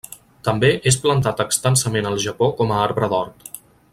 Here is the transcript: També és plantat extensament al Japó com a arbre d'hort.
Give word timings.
També 0.45 0.71
és 0.91 0.97
plantat 1.03 1.43
extensament 1.45 2.09
al 2.13 2.19
Japó 2.25 2.49
com 2.63 2.75
a 2.79 2.83
arbre 2.87 3.13
d'hort. 3.15 3.51